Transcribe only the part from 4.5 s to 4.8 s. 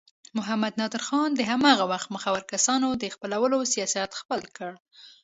کړ.